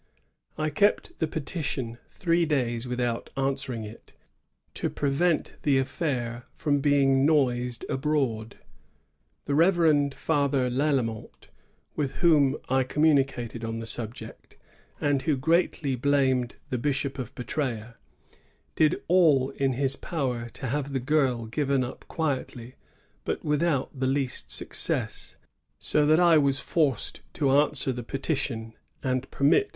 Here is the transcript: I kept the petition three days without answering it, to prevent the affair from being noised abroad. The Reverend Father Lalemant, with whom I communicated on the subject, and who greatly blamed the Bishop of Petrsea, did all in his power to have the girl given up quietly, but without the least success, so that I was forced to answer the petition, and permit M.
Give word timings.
I 0.57 0.71
kept 0.71 1.19
the 1.19 1.27
petition 1.27 1.99
three 2.09 2.43
days 2.47 2.87
without 2.87 3.29
answering 3.37 3.83
it, 3.83 4.13
to 4.73 4.89
prevent 4.89 5.53
the 5.61 5.77
affair 5.77 6.47
from 6.55 6.79
being 6.79 7.23
noised 7.23 7.85
abroad. 7.87 8.57
The 9.45 9.53
Reverend 9.53 10.15
Father 10.15 10.71
Lalemant, 10.71 11.49
with 11.95 12.13
whom 12.13 12.57
I 12.67 12.81
communicated 12.83 13.63
on 13.63 13.77
the 13.77 13.85
subject, 13.85 14.57
and 14.99 15.21
who 15.21 15.37
greatly 15.37 15.95
blamed 15.95 16.55
the 16.71 16.79
Bishop 16.79 17.19
of 17.19 17.35
Petrsea, 17.35 17.95
did 18.75 19.03
all 19.07 19.51
in 19.51 19.73
his 19.73 19.95
power 19.95 20.49
to 20.53 20.65
have 20.65 20.93
the 20.93 20.99
girl 20.99 21.45
given 21.45 21.83
up 21.83 22.05
quietly, 22.07 22.73
but 23.23 23.45
without 23.45 23.91
the 23.99 24.07
least 24.07 24.49
success, 24.49 25.35
so 25.77 26.07
that 26.07 26.19
I 26.19 26.39
was 26.39 26.59
forced 26.59 27.21
to 27.33 27.51
answer 27.51 27.91
the 27.91 28.01
petition, 28.01 28.73
and 29.03 29.29
permit 29.29 29.65
M. 29.65 29.69